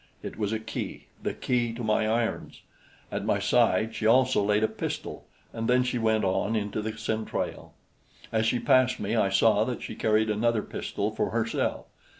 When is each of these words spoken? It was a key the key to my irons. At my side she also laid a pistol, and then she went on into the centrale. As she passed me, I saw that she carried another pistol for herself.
It 0.23 0.35
was 0.35 0.51
a 0.51 0.57
key 0.57 1.05
the 1.21 1.35
key 1.35 1.73
to 1.73 1.83
my 1.83 2.07
irons. 2.07 2.61
At 3.11 3.23
my 3.23 3.37
side 3.37 3.93
she 3.93 4.07
also 4.07 4.43
laid 4.43 4.63
a 4.63 4.67
pistol, 4.67 5.27
and 5.53 5.67
then 5.69 5.83
she 5.83 5.99
went 5.99 6.23
on 6.23 6.55
into 6.55 6.81
the 6.81 6.97
centrale. 6.97 7.75
As 8.31 8.47
she 8.47 8.57
passed 8.57 8.99
me, 8.99 9.15
I 9.15 9.29
saw 9.29 9.63
that 9.65 9.83
she 9.83 9.93
carried 9.93 10.31
another 10.31 10.63
pistol 10.63 11.11
for 11.11 11.29
herself. 11.29 11.85